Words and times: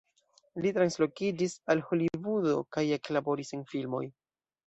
Li 0.65 0.69
translokiĝis 0.77 1.53
al 1.73 1.83
Holivudo 1.89 2.55
kaj 2.77 2.85
eklaboris 2.97 3.55
en 3.59 3.65
filmoj. 3.75 4.03